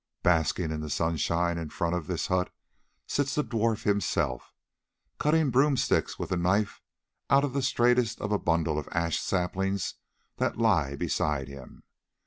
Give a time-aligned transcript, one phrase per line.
[0.23, 2.51] Basking in the sunshine in front of this hut
[3.05, 4.51] sits the dwarf himself,
[5.19, 6.81] cutting broom sticks with a knife
[7.29, 9.93] out of the straightest of a bundle of ash saplings
[10.37, 11.83] that lie beside him.